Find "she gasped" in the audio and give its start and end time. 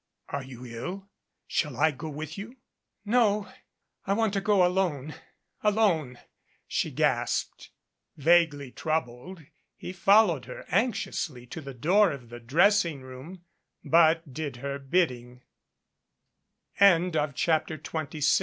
6.67-7.69